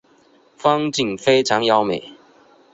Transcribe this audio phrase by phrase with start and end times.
[0.57, 2.13] 风景非常优美。